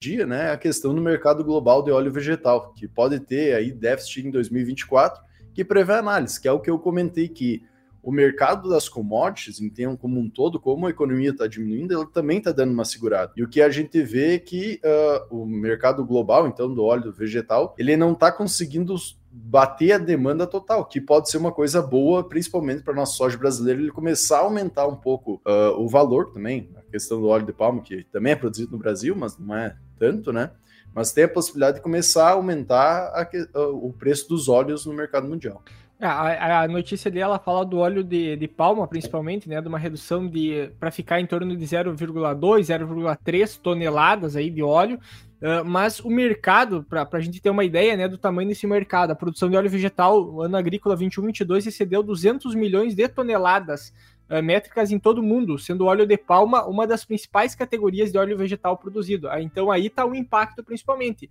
dia, 0.00 0.26
né, 0.26 0.50
a 0.50 0.56
questão 0.58 0.94
do 0.94 1.00
mercado 1.00 1.42
global 1.42 1.82
de 1.82 1.90
óleo 1.90 2.12
vegetal, 2.12 2.72
que 2.74 2.86
pode 2.86 3.18
ter 3.20 3.54
aí 3.54 3.72
déficit 3.72 4.26
em 4.26 4.30
2024, 4.30 5.22
que 5.54 5.64
prevê 5.64 5.94
análise, 5.94 6.40
que 6.40 6.46
é 6.46 6.52
o 6.52 6.60
que 6.60 6.70
eu 6.70 6.78
comentei 6.78 7.28
que 7.28 7.62
o 8.02 8.12
mercado 8.12 8.68
das 8.68 8.88
commodities, 8.88 9.60
entendam 9.60 9.96
como 9.96 10.20
um 10.20 10.30
todo, 10.30 10.60
como 10.60 10.86
a 10.86 10.90
economia 10.90 11.30
está 11.30 11.48
diminuindo, 11.48 11.92
ele 11.92 12.08
também 12.12 12.38
está 12.38 12.52
dando 12.52 12.72
uma 12.72 12.84
segurada. 12.84 13.32
E 13.36 13.42
o 13.42 13.48
que 13.48 13.60
a 13.60 13.68
gente 13.68 14.00
vê 14.00 14.36
é 14.36 14.38
que 14.38 14.80
uh, 14.84 15.42
o 15.42 15.44
mercado 15.44 16.04
global, 16.04 16.46
então, 16.46 16.72
do 16.72 16.84
óleo 16.84 17.10
vegetal, 17.10 17.74
ele 17.76 17.96
não 17.96 18.12
está 18.12 18.30
conseguindo 18.30 18.94
bater 19.32 19.92
a 19.92 19.98
demanda 19.98 20.46
total, 20.46 20.84
que 20.84 21.00
pode 21.00 21.28
ser 21.28 21.38
uma 21.38 21.50
coisa 21.50 21.82
boa, 21.82 22.22
principalmente 22.22 22.84
para 22.84 22.94
nosso 22.94 23.16
soja 23.16 23.36
brasileiro, 23.36 23.80
ele 23.80 23.90
começar 23.90 24.38
a 24.38 24.42
aumentar 24.42 24.86
um 24.86 24.96
pouco 24.96 25.42
uh, 25.44 25.76
o 25.76 25.88
valor 25.88 26.30
também, 26.30 26.70
a 26.76 26.82
questão 26.82 27.20
do 27.20 27.26
óleo 27.26 27.46
de 27.46 27.52
palma, 27.52 27.82
que 27.82 28.04
também 28.04 28.34
é 28.34 28.36
produzido 28.36 28.70
no 28.70 28.78
Brasil, 28.78 29.16
mas 29.16 29.36
não 29.36 29.56
é 29.56 29.76
tanto, 29.98 30.32
né? 30.32 30.50
Mas 30.94 31.12
tem 31.12 31.24
a 31.24 31.28
possibilidade 31.28 31.76
de 31.76 31.82
começar 31.82 32.28
a 32.28 32.32
aumentar 32.32 33.12
a, 33.14 33.60
o 33.60 33.92
preço 33.92 34.28
dos 34.28 34.48
óleos 34.48 34.86
no 34.86 34.94
mercado 34.94 35.28
mundial. 35.28 35.62
É, 35.98 36.06
a, 36.06 36.60
a, 36.62 36.68
notícia 36.68 37.10
dela 37.10 37.38
fala 37.38 37.64
do 37.64 37.78
óleo 37.78 38.04
de, 38.04 38.36
de 38.36 38.46
palma, 38.46 38.86
principalmente, 38.86 39.48
né? 39.48 39.60
De 39.62 39.68
uma 39.68 39.78
redução 39.78 40.28
de 40.28 40.70
para 40.78 40.90
ficar 40.90 41.20
em 41.20 41.26
torno 41.26 41.56
de 41.56 41.64
0,2, 41.64 41.96
0,3 41.96 43.60
toneladas 43.60 44.36
aí 44.36 44.50
de 44.50 44.62
óleo. 44.62 44.98
Uh, 45.36 45.64
mas 45.64 46.00
o 46.00 46.08
mercado, 46.08 46.82
para 46.82 47.06
a 47.10 47.20
gente 47.20 47.40
ter 47.40 47.50
uma 47.50 47.64
ideia 47.64 47.94
né, 47.94 48.08
do 48.08 48.16
tamanho 48.16 48.48
desse 48.48 48.66
mercado, 48.66 49.10
a 49.10 49.14
produção 49.14 49.50
de 49.50 49.56
óleo 49.56 49.68
vegetal, 49.68 50.40
ano 50.40 50.56
agrícola 50.56 50.96
21-22, 50.96 51.66
excedeu 51.66 52.02
200 52.02 52.54
milhões 52.54 52.94
de 52.94 53.06
toneladas 53.06 53.92
uh, 54.30 54.42
métricas 54.42 54.90
em 54.90 54.98
todo 54.98 55.18
o 55.18 55.22
mundo, 55.22 55.58
sendo 55.58 55.82
o 55.82 55.86
óleo 55.86 56.06
de 56.06 56.16
palma 56.16 56.66
uma 56.66 56.86
das 56.86 57.04
principais 57.04 57.54
categorias 57.54 58.12
de 58.12 58.18
óleo 58.18 58.36
vegetal 58.36 58.76
produzido. 58.76 59.28
Uh, 59.28 59.38
então 59.38 59.70
aí 59.70 59.86
está 59.86 60.04
o 60.04 60.14
impacto 60.14 60.62
principalmente. 60.62 61.30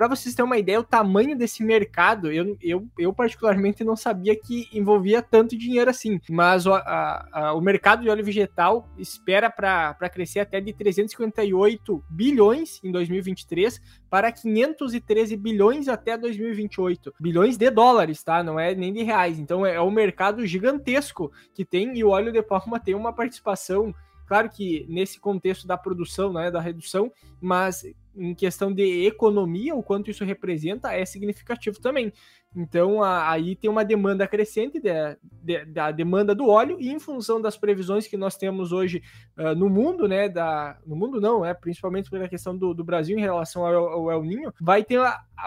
Para 0.00 0.08
vocês 0.08 0.34
terem 0.34 0.46
uma 0.46 0.56
ideia, 0.56 0.80
o 0.80 0.82
tamanho 0.82 1.36
desse 1.36 1.62
mercado, 1.62 2.32
eu, 2.32 2.56
eu, 2.62 2.88
eu 2.98 3.12
particularmente 3.12 3.84
não 3.84 3.94
sabia 3.94 4.34
que 4.34 4.66
envolvia 4.72 5.20
tanto 5.20 5.58
dinheiro 5.58 5.90
assim. 5.90 6.18
Mas 6.30 6.64
o, 6.64 6.72
a, 6.72 7.28
a, 7.30 7.52
o 7.52 7.60
mercado 7.60 8.00
de 8.00 8.08
óleo 8.08 8.24
vegetal 8.24 8.88
espera 8.96 9.50
para 9.50 10.08
crescer 10.08 10.40
até 10.40 10.58
de 10.58 10.72
358 10.72 12.02
bilhões 12.08 12.80
em 12.82 12.90
2023 12.90 13.78
para 14.08 14.32
513 14.32 15.36
bilhões 15.36 15.86
até 15.86 16.16
2028. 16.16 17.12
Bilhões 17.20 17.58
de 17.58 17.70
dólares, 17.70 18.22
tá? 18.22 18.42
Não 18.42 18.58
é 18.58 18.74
nem 18.74 18.94
de 18.94 19.02
reais. 19.02 19.38
Então 19.38 19.66
é, 19.66 19.74
é 19.74 19.82
um 19.82 19.90
mercado 19.90 20.46
gigantesco 20.46 21.30
que 21.52 21.62
tem 21.62 21.94
e 21.98 22.02
o 22.02 22.08
óleo 22.08 22.32
de 22.32 22.42
palma 22.42 22.80
tem 22.80 22.94
uma 22.94 23.12
participação 23.12 23.94
Claro 24.30 24.48
que 24.48 24.86
nesse 24.88 25.18
contexto 25.18 25.66
da 25.66 25.76
produção, 25.76 26.32
né, 26.32 26.52
da 26.52 26.60
redução, 26.60 27.10
mas 27.40 27.84
em 28.16 28.34
questão 28.34 28.72
de 28.72 29.06
economia, 29.06 29.74
o 29.74 29.82
quanto 29.82 30.10
isso 30.10 30.24
representa 30.24 30.92
é 30.92 31.04
significativo 31.04 31.80
também. 31.80 32.12
Então, 32.54 33.00
a, 33.02 33.30
aí 33.30 33.54
tem 33.54 33.70
uma 33.70 33.84
demanda 33.84 34.26
crescente 34.26 34.80
de, 34.80 34.90
de, 35.22 35.64
da 35.66 35.92
demanda 35.92 36.34
do 36.34 36.48
óleo, 36.48 36.76
e 36.80 36.90
em 36.90 36.98
função 36.98 37.40
das 37.40 37.56
previsões 37.56 38.08
que 38.08 38.16
nós 38.16 38.36
temos 38.36 38.72
hoje 38.72 39.02
uh, 39.38 39.54
no 39.54 39.68
mundo, 39.68 40.08
né? 40.08 40.28
Da, 40.28 40.76
no 40.84 40.96
mundo 40.96 41.20
não, 41.20 41.44
é 41.44 41.54
principalmente 41.54 42.10
pela 42.10 42.28
questão 42.28 42.56
do, 42.56 42.74
do 42.74 42.82
Brasil 42.82 43.16
em 43.16 43.20
relação 43.20 43.64
ao, 43.64 43.88
ao, 43.88 44.10
El 44.10 44.24
Ninho, 44.24 44.52
vai 44.60 44.82
ter 44.82 45.00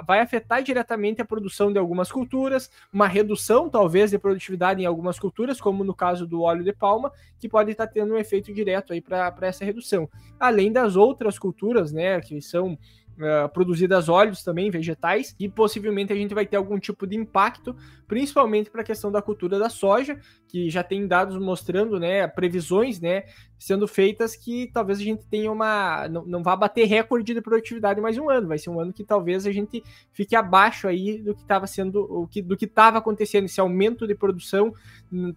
vai 0.07 0.21
afetar 0.21 0.63
diretamente 0.63 1.21
a 1.21 1.25
produção 1.25 1.71
de 1.71 1.77
algumas 1.77 2.11
culturas, 2.11 2.71
uma 2.91 3.07
redução, 3.07 3.69
talvez, 3.69 4.09
de 4.09 4.17
produtividade 4.17 4.81
em 4.81 4.85
algumas 4.85 5.19
culturas, 5.19 5.61
como 5.61 5.83
no 5.83 5.93
caso 5.93 6.25
do 6.25 6.41
óleo 6.41 6.63
de 6.63 6.73
palma, 6.73 7.11
que 7.37 7.47
pode 7.47 7.71
estar 7.71 7.85
tendo 7.85 8.13
um 8.13 8.17
efeito 8.17 8.51
direto 8.51 8.93
aí 8.93 9.01
para 9.01 9.35
essa 9.41 9.63
redução. 9.63 10.09
Além 10.39 10.71
das 10.71 10.95
outras 10.95 11.37
culturas, 11.37 11.91
né? 11.91 12.19
Que 12.21 12.41
são 12.41 12.77
uh, 13.17 13.49
produzidas 13.49 14.09
óleos 14.09 14.43
também, 14.43 14.69
vegetais, 14.69 15.35
e 15.39 15.49
possivelmente 15.49 16.11
a 16.11 16.15
gente 16.15 16.33
vai 16.33 16.45
ter 16.45 16.57
algum 16.57 16.79
tipo 16.79 17.05
de 17.05 17.15
impacto, 17.15 17.75
principalmente 18.07 18.69
para 18.69 18.81
a 18.81 18.83
questão 18.83 19.11
da 19.11 19.21
cultura 19.21 19.57
da 19.59 19.69
soja, 19.69 20.19
que 20.47 20.69
já 20.69 20.83
tem 20.83 21.07
dados 21.07 21.37
mostrando, 21.37 21.99
né, 21.99 22.27
previsões, 22.27 22.99
né, 22.99 23.23
sendo 23.57 23.87
feitas 23.87 24.35
que 24.35 24.69
talvez 24.73 24.99
a 24.99 25.03
gente 25.03 25.25
tenha 25.27 25.51
uma, 25.51 26.07
não, 26.09 26.25
não 26.25 26.43
vá 26.43 26.55
bater 26.55 26.85
recorde 26.85 27.33
de 27.33 27.41
produtividade 27.41 28.01
mais 28.01 28.17
um 28.17 28.29
ano, 28.29 28.47
vai 28.47 28.57
ser 28.57 28.69
um 28.69 28.79
ano 28.79 28.93
que 28.93 29.03
talvez 29.03 29.47
a 29.47 29.51
gente 29.51 29.83
fique 30.11 30.35
abaixo 30.35 30.87
aí 30.87 31.21
do 31.21 31.33
que 31.33 31.41
estava 31.41 31.65
sendo, 31.65 32.01
o 32.09 32.27
que, 32.27 32.41
do 32.41 32.57
que 32.57 32.65
estava 32.65 32.97
acontecendo, 32.97 33.45
esse 33.45 33.59
aumento 33.59 34.05
de 34.05 34.15
produção 34.15 34.73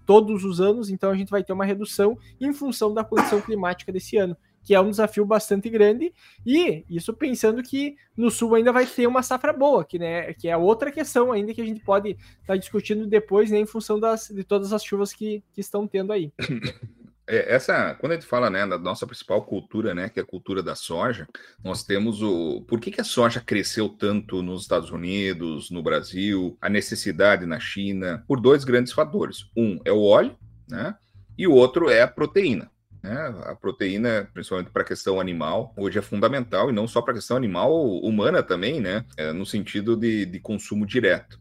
todos 0.04 0.44
os 0.44 0.60
anos, 0.60 0.90
então 0.90 1.10
a 1.10 1.16
gente 1.16 1.30
vai 1.30 1.44
ter 1.44 1.52
uma 1.52 1.64
redução 1.64 2.18
em 2.40 2.52
função 2.52 2.92
da 2.92 3.04
condição 3.04 3.40
climática 3.40 3.92
desse 3.92 4.16
ano 4.16 4.36
que 4.66 4.74
é 4.74 4.80
um 4.80 4.90
desafio 4.90 5.24
bastante 5.24 5.70
grande, 5.70 6.12
e 6.44 6.84
isso 6.90 7.14
pensando 7.14 7.62
que 7.62 7.96
no 8.16 8.32
sul 8.32 8.56
ainda 8.56 8.72
vai 8.72 8.84
ter 8.84 9.06
uma 9.06 9.22
safra 9.22 9.52
boa, 9.52 9.84
que, 9.84 9.96
né, 9.96 10.34
que 10.34 10.48
é 10.48 10.56
outra 10.56 10.90
questão 10.90 11.30
ainda 11.30 11.54
que 11.54 11.62
a 11.62 11.64
gente 11.64 11.80
pode 11.84 12.10
estar 12.10 12.26
tá 12.48 12.56
discutindo 12.56 13.06
depois, 13.06 13.48
né, 13.48 13.60
em 13.60 13.66
função 13.66 14.00
das, 14.00 14.26
de 14.28 14.42
todas 14.42 14.72
as 14.72 14.82
chuvas 14.82 15.12
que, 15.12 15.40
que 15.52 15.60
estão 15.60 15.86
tendo 15.86 16.12
aí. 16.12 16.32
É, 17.28 17.56
essa, 17.56 17.92
quando 17.96 18.12
a 18.12 18.14
gente 18.14 18.26
fala 18.28 18.48
né, 18.48 18.64
da 18.64 18.78
nossa 18.78 19.04
principal 19.04 19.42
cultura, 19.42 19.92
né, 19.92 20.08
que 20.08 20.20
é 20.20 20.22
a 20.22 20.26
cultura 20.26 20.62
da 20.62 20.76
soja, 20.76 21.26
nós 21.60 21.82
temos 21.82 22.22
o. 22.22 22.62
Por 22.68 22.78
que, 22.78 22.92
que 22.92 23.00
a 23.00 23.04
soja 23.04 23.40
cresceu 23.40 23.88
tanto 23.88 24.44
nos 24.44 24.62
Estados 24.62 24.92
Unidos, 24.92 25.68
no 25.68 25.82
Brasil, 25.82 26.56
a 26.60 26.68
necessidade 26.68 27.44
na 27.44 27.58
China? 27.58 28.24
Por 28.28 28.40
dois 28.40 28.62
grandes 28.62 28.92
fatores. 28.92 29.50
Um 29.56 29.80
é 29.84 29.90
o 29.90 30.04
óleo, 30.04 30.38
né? 30.68 30.94
E 31.36 31.48
o 31.48 31.52
outro 31.52 31.90
é 31.90 32.00
a 32.00 32.06
proteína. 32.06 32.70
Né? 33.02 33.34
A 33.44 33.54
proteína, 33.54 34.28
principalmente 34.32 34.70
para 34.70 34.82
a 34.82 34.86
questão 34.86 35.20
animal, 35.20 35.72
hoje 35.76 35.98
é 35.98 36.02
fundamental, 36.02 36.70
e 36.70 36.72
não 36.72 36.88
só 36.88 37.00
para 37.00 37.12
a 37.12 37.16
questão 37.16 37.36
animal, 37.36 37.72
humana 38.00 38.42
também, 38.42 38.80
né? 38.80 39.04
É, 39.16 39.32
no 39.32 39.46
sentido 39.46 39.96
de, 39.96 40.26
de 40.26 40.40
consumo 40.40 40.86
direto. 40.86 41.38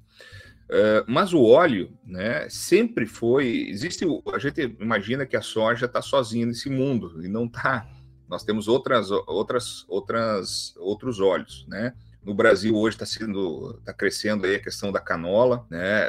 Mas 1.07 1.31
o 1.31 1.43
óleo, 1.43 1.95
né, 2.03 2.47
sempre 2.49 3.05
foi. 3.05 3.67
Existe. 3.69 4.03
A 4.33 4.39
gente 4.39 4.75
imagina 4.79 5.23
que 5.23 5.37
a 5.37 5.41
soja 5.41 5.85
está 5.85 6.01
sozinha 6.01 6.45
nesse 6.45 6.71
mundo, 6.71 7.23
e 7.23 7.27
não 7.27 7.45
está. 7.45 7.87
Nós 8.27 8.43
temos 8.43 8.67
outras, 8.67 9.11
outras, 9.11 9.85
outras, 9.87 10.73
outros 10.77 11.19
óleos, 11.19 11.65
né? 11.69 11.93
No 12.23 12.33
Brasil 12.33 12.75
hoje 12.75 12.95
está 12.95 13.05
sendo, 13.05 13.77
está 13.77 13.93
crescendo 13.93 14.47
aí 14.47 14.55
a 14.55 14.59
questão 14.59 14.91
da 14.91 14.99
canola, 14.99 15.67
né? 15.69 16.07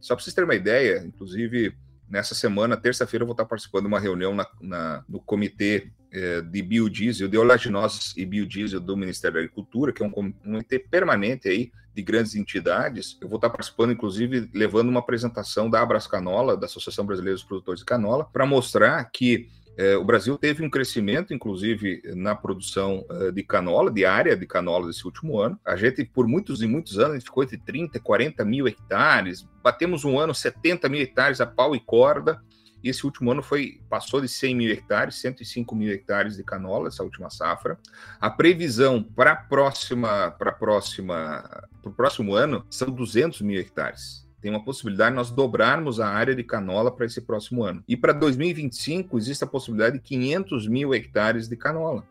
Só 0.00 0.14
para 0.14 0.24
vocês 0.24 0.34
terem 0.34 0.48
uma 0.48 0.54
ideia, 0.54 1.04
inclusive 1.06 1.76
Nessa 2.08 2.34
semana, 2.34 2.76
terça-feira, 2.76 3.22
eu 3.22 3.26
vou 3.26 3.34
estar 3.34 3.44
participando 3.44 3.82
de 3.82 3.88
uma 3.88 4.00
reunião 4.00 4.34
na, 4.34 4.46
na, 4.60 5.04
no 5.08 5.20
Comitê 5.20 5.90
eh, 6.10 6.40
de 6.40 6.62
Biodiesel, 6.62 7.28
de 7.28 7.36
Oleaginosas 7.36 8.14
e 8.16 8.24
Biodiesel 8.24 8.80
do 8.80 8.96
Ministério 8.96 9.34
da 9.34 9.40
Agricultura, 9.40 9.92
que 9.92 10.02
é 10.02 10.06
um 10.06 10.10
comitê 10.10 10.78
permanente 10.78 11.48
aí 11.48 11.70
de 11.94 12.02
grandes 12.02 12.34
entidades. 12.34 13.18
Eu 13.20 13.28
vou 13.28 13.36
estar 13.36 13.50
participando, 13.50 13.92
inclusive, 13.92 14.48
levando 14.54 14.88
uma 14.88 15.00
apresentação 15.00 15.68
da 15.68 15.82
Abras 15.82 16.06
Canola, 16.06 16.56
da 16.56 16.64
Associação 16.64 17.04
Brasileira 17.04 17.34
dos 17.34 17.44
Produtores 17.44 17.80
de 17.80 17.84
Canola, 17.84 18.24
para 18.24 18.46
mostrar 18.46 19.04
que 19.12 19.48
é, 19.78 19.96
o 19.96 20.02
Brasil 20.02 20.36
teve 20.36 20.64
um 20.64 20.68
crescimento, 20.68 21.32
inclusive, 21.32 22.02
na 22.16 22.34
produção 22.34 23.06
uh, 23.08 23.30
de 23.30 23.44
canola, 23.44 23.92
de 23.92 24.04
área 24.04 24.36
de 24.36 24.44
canola 24.44 24.88
desse 24.88 25.04
último 25.04 25.38
ano. 25.38 25.56
A 25.64 25.76
gente, 25.76 26.04
por 26.04 26.26
muitos 26.26 26.62
e 26.62 26.66
muitos 26.66 26.98
anos, 26.98 27.22
ficou 27.22 27.44
entre 27.44 27.58
30 27.58 27.96
e 27.96 28.00
40 28.00 28.44
mil 28.44 28.66
hectares. 28.66 29.46
Batemos 29.62 30.04
um 30.04 30.18
ano 30.18 30.34
70 30.34 30.88
mil 30.88 31.00
hectares 31.00 31.40
a 31.40 31.46
pau 31.46 31.76
e 31.76 31.80
corda. 31.80 32.42
E 32.82 32.88
esse 32.88 33.06
último 33.06 33.30
ano 33.30 33.40
foi 33.40 33.80
passou 33.88 34.20
de 34.20 34.26
100 34.26 34.54
mil 34.56 34.72
hectares, 34.72 35.14
105 35.20 35.76
mil 35.76 35.92
hectares 35.92 36.36
de 36.36 36.42
canola, 36.42 36.88
essa 36.88 37.04
última 37.04 37.30
safra. 37.30 37.78
A 38.20 38.28
previsão 38.28 39.00
para 39.00 39.36
próxima, 39.36 40.32
para 40.32 40.50
próxima, 40.50 41.68
para 41.80 41.90
o 41.90 41.94
próximo 41.94 42.34
ano 42.34 42.66
são 42.68 42.90
200 42.90 43.42
mil 43.42 43.60
hectares 43.60 44.27
tem 44.40 44.50
uma 44.50 44.64
possibilidade 44.64 45.10
de 45.10 45.16
nós 45.16 45.30
dobrarmos 45.30 46.00
a 46.00 46.08
área 46.08 46.34
de 46.34 46.44
canola 46.44 46.90
para 46.90 47.06
esse 47.06 47.20
próximo 47.20 47.64
ano. 47.64 47.82
E 47.88 47.96
para 47.96 48.12
2025 48.12 49.18
existe 49.18 49.44
a 49.44 49.46
possibilidade 49.46 49.98
de 49.98 50.02
500 50.02 50.68
mil 50.68 50.94
hectares 50.94 51.48
de 51.48 51.56
canola. 51.56 52.04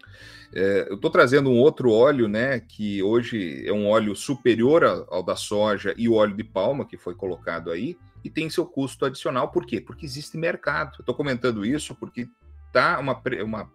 É, 0.53 0.87
eu 0.89 0.95
estou 0.95 1.09
trazendo 1.09 1.49
um 1.49 1.57
outro 1.57 1.91
óleo, 1.91 2.27
né, 2.27 2.59
que 2.59 3.01
hoje 3.03 3.65
é 3.65 3.71
um 3.71 3.87
óleo 3.87 4.15
superior 4.15 4.83
ao 5.09 5.23
da 5.23 5.35
soja 5.35 5.93
e 5.97 6.07
o 6.07 6.13
óleo 6.13 6.35
de 6.35 6.43
palma 6.43 6.85
que 6.85 6.97
foi 6.97 7.15
colocado 7.15 7.71
aí, 7.71 7.97
e 8.23 8.29
tem 8.29 8.49
seu 8.49 8.65
custo 8.65 9.05
adicional. 9.05 9.49
Por 9.49 9.65
quê? 9.65 9.79
Porque 9.79 10.05
existe 10.05 10.37
mercado. 10.37 10.97
Estou 10.99 11.15
comentando 11.15 11.65
isso 11.65 11.95
porque 11.95 12.27
tá 12.71 12.99
uma, 12.99 13.21
uma 13.43 13.69